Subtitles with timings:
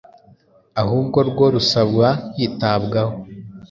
[0.81, 3.15] ahubwo rwo rusaba kwitabwaho